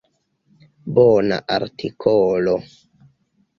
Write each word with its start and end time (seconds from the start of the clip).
Bona 0.99 1.37
artikolo. 1.57 2.59